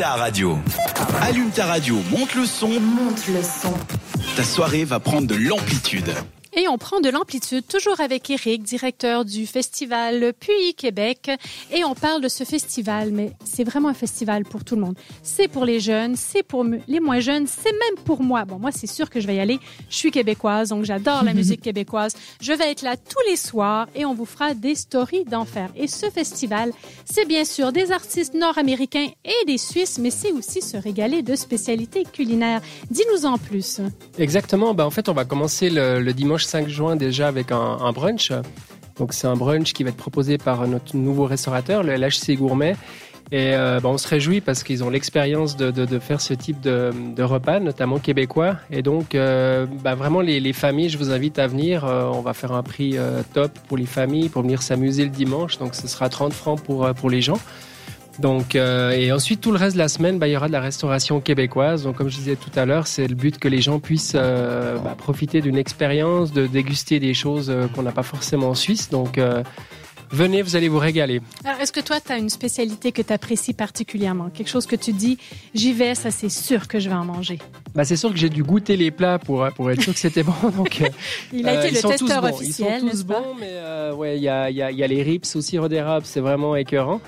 ta 0.00 0.14
radio. 0.14 0.58
Allume 1.20 1.50
ta 1.50 1.66
radio, 1.66 1.96
monte 2.10 2.34
le 2.34 2.46
son. 2.46 2.68
Monte 2.68 3.28
le 3.28 3.42
son. 3.42 3.74
Ta 4.34 4.42
soirée 4.42 4.84
va 4.84 4.98
prendre 4.98 5.26
de 5.26 5.34
l'amplitude. 5.34 6.10
Et 6.56 6.66
on 6.66 6.78
prend 6.78 7.00
de 7.00 7.08
l'amplitude, 7.08 7.64
toujours 7.66 8.00
avec 8.00 8.28
Eric, 8.28 8.64
directeur 8.64 9.24
du 9.24 9.46
festival 9.46 10.32
Puy 10.32 10.74
Québec. 10.76 11.30
Et 11.72 11.84
on 11.84 11.94
parle 11.94 12.20
de 12.20 12.28
ce 12.28 12.42
festival, 12.42 13.10
mais 13.12 13.32
c'est 13.44 13.62
vraiment 13.62 13.88
un 13.88 13.94
festival 13.94 14.44
pour 14.44 14.64
tout 14.64 14.74
le 14.74 14.80
monde. 14.80 14.96
C'est 15.22 15.46
pour 15.46 15.64
les 15.64 15.78
jeunes, 15.78 16.16
c'est 16.16 16.42
pour 16.42 16.64
les 16.64 16.98
moins 16.98 17.20
jeunes, 17.20 17.46
c'est 17.46 17.70
même 17.70 18.04
pour 18.04 18.22
moi. 18.22 18.44
Bon, 18.44 18.58
moi, 18.58 18.72
c'est 18.72 18.88
sûr 18.88 19.10
que 19.10 19.20
je 19.20 19.28
vais 19.28 19.36
y 19.36 19.40
aller. 19.40 19.60
Je 19.88 19.94
suis 19.94 20.10
québécoise, 20.10 20.70
donc 20.70 20.84
j'adore 20.84 21.22
la 21.22 21.34
musique 21.40 21.60
québécoise. 21.60 22.16
Je 22.40 22.52
vais 22.52 22.72
être 22.72 22.82
là 22.82 22.96
tous 22.96 23.30
les 23.30 23.36
soirs 23.36 23.86
et 23.94 24.04
on 24.04 24.14
vous 24.14 24.26
fera 24.26 24.52
des 24.54 24.74
stories 24.74 25.24
d'enfer. 25.24 25.70
Et 25.76 25.86
ce 25.86 26.10
festival, 26.10 26.72
c'est 27.04 27.26
bien 27.26 27.44
sûr 27.44 27.70
des 27.70 27.92
artistes 27.92 28.34
nord-américains 28.34 29.08
et 29.24 29.46
des 29.46 29.58
Suisses, 29.58 29.98
mais 29.98 30.10
c'est 30.10 30.32
aussi 30.32 30.62
se 30.62 30.76
régaler 30.76 31.22
de 31.22 31.36
spécialités 31.36 32.04
culinaires. 32.04 32.60
Dis-nous 32.90 33.24
en 33.24 33.38
plus. 33.38 33.80
Exactement. 34.18 34.74
Ben, 34.74 34.84
en 34.84 34.90
fait, 34.90 35.08
on 35.08 35.14
va 35.14 35.24
commencer 35.24 35.70
le, 35.70 36.00
le 36.00 36.12
dimanche 36.12 36.39
5 36.44 36.68
juin 36.68 36.96
déjà 36.96 37.28
avec 37.28 37.52
un, 37.52 37.56
un 37.56 37.92
brunch. 37.92 38.32
Donc 38.98 39.14
c'est 39.14 39.26
un 39.26 39.36
brunch 39.36 39.72
qui 39.72 39.82
va 39.82 39.90
être 39.90 39.96
proposé 39.96 40.38
par 40.38 40.66
notre 40.66 40.96
nouveau 40.96 41.24
restaurateur, 41.24 41.82
le 41.82 41.94
LHC 41.94 42.36
Gourmet. 42.36 42.76
Et 43.32 43.54
euh, 43.54 43.78
bah, 43.80 43.88
on 43.88 43.98
se 43.98 44.08
réjouit 44.08 44.40
parce 44.40 44.64
qu'ils 44.64 44.82
ont 44.82 44.90
l'expérience 44.90 45.56
de, 45.56 45.98
faire 46.00 46.20
ce 46.20 46.34
type 46.34 46.60
de, 46.60 47.22
repas, 47.22 47.60
notamment 47.60 47.98
québécois. 47.98 48.56
Et 48.70 48.82
donc, 48.82 49.14
euh, 49.14 49.66
bah, 49.84 49.94
vraiment, 49.94 50.20
les, 50.20 50.40
les, 50.40 50.52
familles, 50.52 50.88
je 50.88 50.98
vous 50.98 51.12
invite 51.12 51.38
à 51.38 51.46
venir. 51.46 51.84
Euh, 51.84 52.10
on 52.12 52.22
va 52.22 52.34
faire 52.34 52.52
un 52.52 52.62
prix 52.62 52.96
top 53.32 53.52
pour 53.68 53.76
les 53.76 53.86
familles, 53.86 54.28
pour 54.28 54.42
venir 54.42 54.62
s'amuser 54.62 55.04
le 55.04 55.10
dimanche. 55.10 55.58
Donc, 55.58 55.74
ce 55.74 55.86
sera 55.86 56.08
30 56.08 56.32
francs 56.32 56.60
pour, 56.60 56.92
pour 56.94 57.08
les 57.08 57.20
gens. 57.20 57.38
Donc, 58.20 58.54
euh, 58.54 58.90
et 58.90 59.12
ensuite, 59.12 59.40
tout 59.40 59.50
le 59.50 59.56
reste 59.56 59.76
de 59.76 59.78
la 59.78 59.88
semaine, 59.88 60.18
bah, 60.18 60.28
il 60.28 60.32
y 60.32 60.36
aura 60.36 60.48
de 60.48 60.52
la 60.52 60.60
restauration 60.60 61.20
québécoise. 61.20 61.84
Donc, 61.84 61.96
comme 61.96 62.10
je 62.10 62.16
disais 62.16 62.36
tout 62.36 62.50
à 62.54 62.66
l'heure, 62.66 62.86
c'est 62.86 63.08
le 63.08 63.14
but 63.14 63.38
que 63.38 63.48
les 63.48 63.62
gens 63.62 63.80
puissent 63.80 64.12
euh, 64.14 64.76
bah, 64.78 64.94
profiter 64.96 65.40
d'une 65.40 65.56
expérience, 65.56 66.32
de 66.32 66.46
déguster 66.46 67.00
des 67.00 67.14
choses 67.14 67.48
euh, 67.48 67.66
qu'on 67.68 67.82
n'a 67.82 67.92
pas 67.92 68.02
forcément 68.02 68.50
en 68.50 68.54
Suisse. 68.54 68.90
Donc, 68.90 69.16
euh, 69.16 69.42
venez, 70.10 70.42
vous 70.42 70.54
allez 70.54 70.68
vous 70.68 70.78
régaler. 70.78 71.22
Alors, 71.46 71.62
est-ce 71.62 71.72
que 71.72 71.80
toi, 71.80 71.98
tu 71.98 72.12
as 72.12 72.18
une 72.18 72.28
spécialité 72.28 72.92
que 72.92 73.00
tu 73.00 73.10
apprécies 73.10 73.54
particulièrement? 73.54 74.28
Quelque 74.28 74.50
chose 74.50 74.66
que 74.66 74.76
tu 74.76 74.92
dis, 74.92 75.16
j'y 75.54 75.72
vais, 75.72 75.94
ça 75.94 76.10
c'est 76.10 76.28
sûr 76.28 76.68
que 76.68 76.78
je 76.78 76.90
vais 76.90 76.96
en 76.96 77.06
manger. 77.06 77.38
Bah, 77.74 77.86
c'est 77.86 77.96
sûr 77.96 78.10
que 78.10 78.18
j'ai 78.18 78.28
dû 78.28 78.42
goûter 78.42 78.76
les 78.76 78.90
plats 78.90 79.18
pour, 79.18 79.48
pour 79.56 79.70
être 79.70 79.80
sûr 79.80 79.94
que 79.94 79.98
c'était 79.98 80.24
bon. 80.24 80.34
Donc, 80.58 80.82
il 81.32 81.48
a 81.48 81.64
été 81.64 81.74
le 81.74 81.88
testeur 81.88 82.24
officiel. 82.24 82.80
Ils 82.82 82.90
sont 82.90 82.90
tous 82.90 83.04
bons, 83.04 83.34
mais 83.40 83.48
euh, 83.48 83.94
ouais, 83.94 84.18
il 84.18 84.22
y 84.22 84.28
a, 84.28 84.50
y, 84.50 84.60
a, 84.60 84.70
y 84.70 84.82
a 84.82 84.86
les 84.86 85.02
rips 85.02 85.34
au 85.34 85.40
sirop 85.40 85.68
d'érable, 85.68 86.04
c'est 86.04 86.20
vraiment 86.20 86.54
écœurant. 86.54 87.00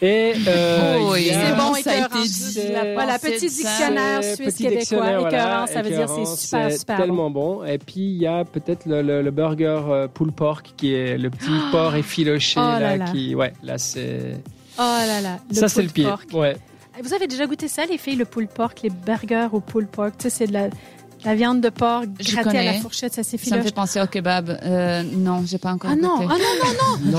Et 0.00 0.32
euh, 0.46 0.98
oh, 1.00 1.12
oui. 1.12 1.30
c'est 1.32 1.56
bon, 1.56 1.74
ça 1.74 1.90
a 1.90 2.06
été 2.06 2.28
dit. 2.28 2.60
Voilà, 2.94 3.18
petit 3.18 3.46
dictionnaire 3.48 4.22
suisse 4.22 4.54
petit 4.54 4.62
québécois. 4.64 5.18
voilà, 5.18 5.28
écœurant, 5.28 5.66
ça 5.66 5.82
veut 5.82 5.90
dire 5.90 6.08
c'est 6.08 6.36
super, 6.36 6.70
c'est 6.70 6.78
super 6.78 6.96
tellement 6.98 7.30
bon. 7.30 7.56
bon. 7.56 7.64
Et 7.64 7.78
puis 7.78 8.00
il 8.00 8.18
y 8.18 8.26
a 8.26 8.44
peut-être 8.44 8.86
le, 8.86 9.02
le, 9.02 9.22
le, 9.22 9.30
burger 9.32 9.80
euh, 9.88 10.08
pork 10.08 10.72
qui 10.76 10.94
est 10.94 11.18
le 11.18 11.30
petit 11.30 11.50
porc 11.72 11.96
effiloché 11.96 12.60
Oh 12.60 12.62
là 12.62 12.80
là, 12.80 12.96
là. 12.96 13.04
qui, 13.06 13.34
ouais, 13.34 13.52
là 13.62 13.76
c'est. 13.78 14.40
Oh 14.78 14.82
là 14.82 15.20
là. 15.20 15.38
le 15.50 15.54
Ça 15.56 15.68
c'est 15.68 15.82
le 15.82 15.88
pire. 15.88 16.20
Ouais. 16.32 16.56
Vous 17.02 17.14
avez 17.14 17.28
déjà 17.28 17.46
goûté 17.46 17.68
ça, 17.68 17.86
les 17.86 17.96
filles, 17.96 18.16
le 18.16 18.24
pulled 18.24 18.48
pork, 18.48 18.82
les 18.82 18.90
burgers 18.90 19.48
au 19.52 19.60
pulled 19.60 19.88
pork? 19.88 20.16
Tu 20.18 20.24
sais, 20.24 20.30
c'est 20.30 20.46
de 20.48 20.52
la, 20.52 20.68
la 21.24 21.34
viande 21.34 21.60
de 21.60 21.68
porc 21.68 22.04
grattée 22.20 22.58
à 22.58 22.62
la 22.64 22.72
fourchette, 22.74 23.12
ça 23.14 23.22
Ça 23.22 23.56
me 23.56 23.62
fait 23.62 23.74
penser 23.74 24.00
au 24.00 24.06
kebab. 24.06 24.58
Euh, 24.62 25.02
non, 25.02 25.42
j'ai 25.46 25.58
pas 25.58 25.72
encore 25.72 25.90
Ah 25.92 25.96
non, 25.96 26.18
goûté. 26.20 26.28
ah 26.30 26.36
non, 26.38 27.10
non, 27.12 27.18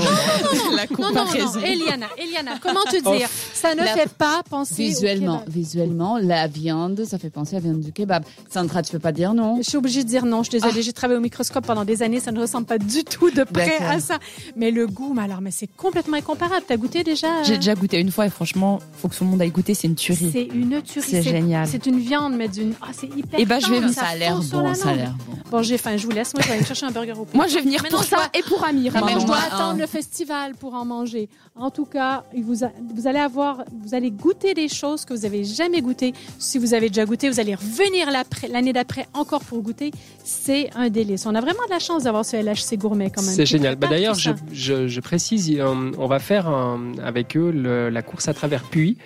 La 0.76 0.84
non, 0.98 1.12
non, 1.12 1.24
non, 1.24 1.60
Eliana, 1.62 2.06
Eliana, 2.18 2.52
comment 2.62 2.80
te 2.84 2.96
dire? 3.16 3.28
Ça 3.52 3.74
ne 3.74 3.80
La- 3.84 3.94
fait 3.94 4.08
pas 4.10 4.42
penser 4.48 4.74
Visuellement, 4.84 5.36
au 5.36 5.38
kebab. 5.40 5.52
visuellement, 5.54 6.18
la 6.20 6.46
viande, 6.46 7.04
ça 7.04 7.18
fait 7.18 7.30
penser 7.30 7.56
à 7.56 7.58
la 7.60 7.64
viande 7.64 7.80
du 7.80 7.92
kebab. 7.92 8.24
Sandra, 8.48 8.82
tu 8.82 8.92
peux 8.92 8.98
pas 8.98 9.12
dire 9.12 9.34
non 9.34 9.56
Je 9.58 9.62
suis 9.68 9.76
obligée 9.76 10.02
de 10.04 10.08
dire 10.08 10.24
non, 10.24 10.42
je 10.42 10.50
suis 10.50 10.60
désolée, 10.60 10.82
j'ai 10.82 10.92
travaillé 10.92 11.18
au 11.18 11.22
microscope 11.22 11.66
pendant 11.66 11.84
des 11.84 12.02
années, 12.02 12.20
ça 12.20 12.32
ne 12.32 12.40
ressemble 12.40 12.66
pas 12.66 12.78
du 12.78 13.04
tout 13.04 13.30
de 13.30 13.44
près 13.44 13.76
à 13.78 14.00
ça. 14.00 14.18
Mais 14.56 14.70
le 14.70 14.86
goût, 14.86 15.12
mais 15.14 15.22
alors, 15.22 15.40
mais 15.40 15.50
c'est 15.50 15.68
complètement 15.76 16.16
incomparable. 16.16 16.62
T'as 16.66 16.76
goûté 16.76 17.02
déjà? 17.04 17.26
euh, 17.28 17.44
J'ai 17.44 17.56
déjà 17.56 17.74
goûté 17.74 17.98
une 18.00 18.10
fois 18.10 18.26
et 18.26 18.30
franchement, 18.30 18.78
faut 19.00 19.08
que 19.08 19.14
tout 19.16 19.24
le 19.24 19.30
monde 19.30 19.42
aille 19.42 19.50
goûter, 19.50 19.74
c'est 19.74 19.88
une 19.88 19.94
tuerie. 19.94 20.30
C'est 20.32 20.44
une 20.54 20.80
tuerie. 20.82 21.06
C'est 21.10 21.22
génial. 21.22 21.66
C'est 21.66 21.86
une 21.86 21.98
viande, 21.98 22.34
mais 22.36 22.48
d'une. 22.48 22.74
Ah, 22.80 22.88
c'est 22.92 23.06
hyper. 23.06 23.38
Eh 23.38 23.44
ben, 23.44 23.60
je 23.60 23.70
vais 23.70 23.80
ça 23.92 24.00
Ça 24.02 24.06
a 24.08 24.16
l'air 24.16 24.42
sur 24.42 24.58
bon, 24.58 24.68
la 24.68 24.74
ça 24.74 24.90
a 24.90 24.94
l'air 24.94 25.14
bon. 25.26 25.34
Bon, 25.50 25.62
j'ai 25.62 25.78
faim, 25.78 25.96
je 25.96 26.04
vous 26.06 26.12
laisse. 26.12 26.32
Moi, 26.32 26.42
je 26.42 26.46
vais 26.46 26.52
aller 26.52 26.62
me 26.62 26.66
chercher 26.66 26.86
un 26.86 26.92
burger 26.92 27.10
au 27.12 27.24
poulet. 27.24 27.34
Moi, 27.34 27.48
je 27.48 27.54
vais 27.56 27.62
venir 27.62 27.82
Maintenant, 27.82 27.98
pour 27.98 28.06
ça 28.06 28.16
dois- 28.16 28.30
et 28.38 28.42
pour 28.44 28.64
Amir. 28.64 28.92
Je 28.94 29.26
dois 29.26 29.36
attendre 29.38 29.62
un. 29.74 29.76
le 29.78 29.86
festival 29.88 30.54
pour 30.54 30.74
en 30.74 30.84
manger. 30.84 31.28
En 31.56 31.70
tout 31.70 31.86
cas, 31.86 32.22
vous, 32.40 32.62
a- 32.62 32.70
vous 32.94 33.08
allez 33.08 33.18
avoir, 33.18 33.64
vous 33.82 33.94
allez 33.94 34.12
goûter 34.12 34.54
des 34.54 34.68
choses 34.68 35.04
que 35.04 35.12
vous 35.12 35.24
avez 35.24 35.42
jamais 35.42 35.80
goûtées. 35.82 36.14
Si 36.38 36.56
vous 36.58 36.72
avez 36.72 36.88
déjà 36.88 37.04
goûté, 37.04 37.28
vous 37.28 37.40
allez 37.40 37.56
revenir 37.56 38.06
l'année 38.48 38.72
d'après 38.72 39.08
encore 39.12 39.42
pour 39.42 39.60
goûter. 39.60 39.90
C'est 40.22 40.70
un 40.76 40.88
délice. 40.88 41.26
On 41.26 41.34
a 41.34 41.40
vraiment 41.40 41.64
de 41.66 41.70
la 41.70 41.80
chance 41.80 42.04
d'avoir 42.04 42.24
ce 42.24 42.36
LHC 42.36 42.76
gourmet 42.78 43.10
quand 43.10 43.22
même. 43.22 43.34
C'est 43.34 43.46
génial. 43.46 43.74
Bah, 43.74 43.88
D'ailleurs, 43.88 44.14
je, 44.14 44.30
je, 44.52 44.86
je 44.86 45.00
précise, 45.00 45.50
on 45.60 46.06
va 46.06 46.20
faire 46.20 46.46
un- 46.48 46.92
avec 47.02 47.36
eux 47.36 47.50
le- 47.50 47.88
la 47.90 48.02
course 48.02 48.28
à 48.28 48.34
travers 48.34 48.62
Puy 48.62 48.96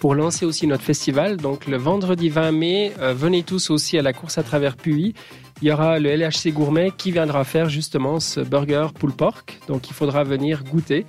pour 0.00 0.14
lancer 0.14 0.44
aussi 0.44 0.66
notre 0.66 0.82
festival. 0.82 1.38
Donc 1.38 1.66
le 1.66 1.78
vendredi 1.78 2.28
20 2.28 2.52
mai, 2.52 2.92
euh, 3.00 3.14
venez 3.14 3.42
tous 3.42 3.70
aussi 3.70 3.96
à 3.96 4.02
la 4.02 4.12
course 4.12 4.33
à 4.38 4.42
travers 4.42 4.76
Puy. 4.76 5.14
Il 5.62 5.68
y 5.68 5.72
aura 5.72 5.98
le 5.98 6.14
LHC 6.14 6.52
Gourmet 6.52 6.92
qui 6.96 7.12
viendra 7.12 7.44
faire 7.44 7.68
justement 7.68 8.20
ce 8.20 8.40
burger 8.40 8.88
pulled 8.98 9.14
pork. 9.16 9.58
Donc 9.68 9.88
il 9.88 9.94
faudra 9.94 10.24
venir 10.24 10.64
goûter. 10.64 11.06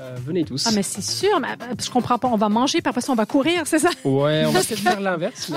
Euh, 0.00 0.14
venez 0.24 0.44
tous. 0.44 0.64
Ah, 0.68 0.70
mais 0.72 0.84
c'est 0.84 1.02
sûr. 1.02 1.40
Mais, 1.40 1.48
euh, 1.48 1.74
je 1.82 1.90
comprends 1.90 2.18
pas. 2.18 2.28
On 2.28 2.36
va 2.36 2.48
manger, 2.48 2.78
après 2.84 3.00
ça, 3.00 3.10
on 3.10 3.16
va 3.16 3.26
courir, 3.26 3.62
c'est 3.64 3.80
ça? 3.80 3.88
Ouais, 4.04 4.44
on 4.46 4.52
va 4.52 4.60
peut-être 4.62 4.78
faire 4.78 5.00
l'inverse. 5.00 5.50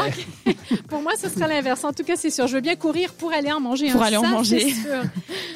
mais- 0.45 0.55
Pour 0.89 0.99
moi, 1.03 1.11
ce 1.16 1.29
sera 1.29 1.47
l'inverse. 1.47 1.83
En 1.83 1.94
tout 1.94 2.03
cas, 2.03 2.16
c'est 2.16 2.31
sûr. 2.31 2.47
Je 2.47 2.55
veux 2.55 2.61
bien 2.61 2.75
courir 2.75 3.13
pour 3.13 3.31
aller 3.33 3.51
en 3.51 3.59
manger 3.59 3.91
Pour 3.91 4.01
un. 4.01 4.05
aller 4.07 4.17
en 4.17 4.25
manger. 4.25 4.61
c'est 4.61 4.81
sûr. 4.89 5.03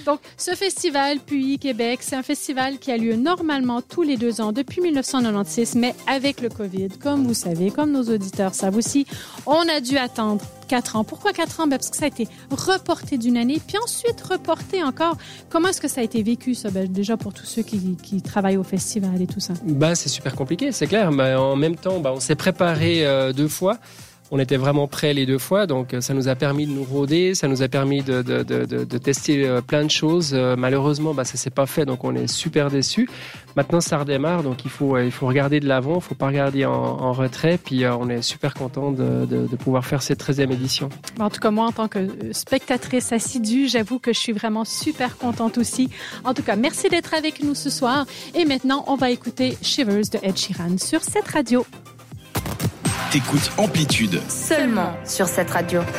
Donc, 0.06 0.20
ce 0.38 0.52
festival, 0.52 1.18
Puy 1.20 1.58
Québec, 1.58 2.00
c'est 2.04 2.16
un 2.16 2.22
festival 2.22 2.78
qui 2.78 2.92
a 2.92 2.98
lieu 2.98 3.16
normalement 3.16 3.82
tous 3.82 4.04
les 4.04 4.18
deux 4.18 4.40
ans 4.40 4.52
depuis 4.52 4.82
1996, 4.82 5.74
mais 5.76 5.96
avec 6.06 6.40
le 6.42 6.50
COVID, 6.50 6.90
comme 7.02 7.26
vous 7.26 7.34
savez, 7.34 7.72
comme 7.72 7.92
nos 7.92 8.04
auditeurs 8.04 8.54
savent 8.54 8.78
aussi, 8.78 9.08
on 9.48 9.68
a 9.68 9.80
dû 9.82 9.98
attendre 9.98 10.46
quatre 10.66 10.96
ans. 10.96 11.04
Pourquoi 11.04 11.34
quatre 11.34 11.60
ans? 11.60 11.68
Ben, 11.68 11.78
parce 11.78 11.90
que 11.90 11.98
ça 11.98 12.06
a 12.06 12.08
été 12.08 12.28
reporté 12.52 13.18
d'une 13.18 13.38
année, 13.38 13.62
puis 13.66 13.78
ensuite 13.78 14.22
reporté 14.22 14.84
encore. 14.84 15.18
Comment 15.50 15.70
est-ce 15.70 15.82
que 15.82 15.88
ça 15.88 16.02
a 16.02 16.04
été 16.04 16.24
vécu, 16.24 16.56
ça? 16.56 16.70
Ben, 16.70 16.92
déjà 16.92 17.18
pour 17.18 17.34
tous 17.34 17.46
ceux 17.46 17.62
qui, 17.62 17.96
travaillent 18.22 18.58
au 18.58 18.64
festival 18.64 19.22
et 19.22 19.28
tout 19.28 19.40
ça. 19.40 19.54
Bah, 19.64 19.96
c'est 19.96 20.10
super 20.10 20.36
compliqué, 20.36 20.72
c'est 20.72 20.88
clair. 20.88 21.12
Mais 21.12 21.36
en 21.36 21.56
même 21.56 21.76
temps, 21.76 22.00
bah, 22.00 22.12
on 22.14 22.20
s'est 22.20 22.36
préparé 22.36 23.06
euh, 23.06 23.34
deux 23.34 23.48
fois. 23.48 23.78
On 24.32 24.40
était 24.40 24.58
vraiment 24.58 24.88
prêts 24.88 25.14
les 25.14 25.28
deux 25.28 25.38
fois, 25.38 25.68
donc 25.68 25.94
euh, 25.94 26.02
ça 26.02 26.16
nous 26.16 26.28
a 26.28 26.36
permis 26.36 26.66
de 26.66 26.72
nous 26.72 26.84
rôder, 26.84 27.36
ça 27.36 27.48
nous 27.48 27.62
a 27.62 27.68
permis 27.68 28.02
de, 28.02 28.24
de, 28.24 28.42
de, 28.44 28.98
tester 28.98 29.46
euh, 29.46 29.62
plein 29.62 29.84
de 29.84 29.92
choses. 29.92 30.32
Euh, 30.34 30.56
malheureusement, 30.58 31.14
bah, 31.14 31.26
ça 31.26 31.38
s'est 31.38 31.52
pas 31.52 31.68
fait, 31.68 31.86
donc 31.86 32.04
on 32.04 32.16
est 32.16 32.26
super 32.26 32.72
déçus. 32.72 33.08
Maintenant, 33.56 33.82
ça 33.82 34.00
redémarre, 34.00 34.42
donc 34.42 34.66
il 34.66 34.72
faut, 34.72 34.98
il 34.98 35.12
faut 35.12 35.28
regarder 35.28 35.60
de 35.60 35.68
l'avant, 35.68 35.98
il 35.98 36.02
faut 36.02 36.16
pas 36.16 36.28
regarder 36.28 36.66
en, 36.66 36.74
en 36.74 37.14
retrait, 37.14 37.60
puis 37.64 37.86
on 37.86 38.10
est 38.10 38.24
super 38.24 38.56
content 38.56 38.92
de, 38.92 39.48
pouvoir 39.58 39.86
faire 39.86 40.02
cette 40.02 40.24
13e 40.24 40.52
édition. 40.52 40.90
En 41.20 41.30
tout 41.30 41.40
cas, 41.40 41.52
moi, 41.52 41.68
en 41.68 41.72
tant 41.72 41.88
que 41.88 42.00
spectatrice 42.32 43.12
assidue, 43.14 43.68
j'avoue 43.68 44.00
que 44.00 44.12
je 44.12 44.20
suis 44.20 44.34
vraiment 44.34 44.66
super 44.66 45.18
contente 45.18 45.58
aussi. 45.58 45.90
En 46.24 46.34
tout 46.34 46.44
cas, 46.44 46.56
merci 46.56 46.90
d'être 46.90 47.14
avec 47.14 47.44
nous 47.44 47.56
ce 47.56 47.70
soir. 47.70 48.06
Et 48.34 48.46
maintenant, 48.46 48.84
on 48.88 48.96
va 48.96 49.12
écouter 49.12 49.58
Shivers 49.62 50.10
de 50.12 50.20
Ed 50.24 50.38
Sheeran 50.38 50.78
sur 50.78 51.04
cette 51.04 51.28
radio. 51.28 51.66
T'écoutes 53.16 53.50
Amplitude. 53.56 54.20
Seulement 54.28 54.92
sur 55.06 55.30
cette 55.30 55.50
radio. 55.50 55.80